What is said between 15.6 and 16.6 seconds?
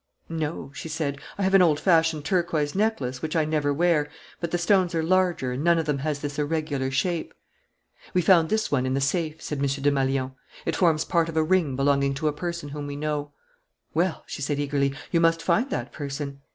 that person."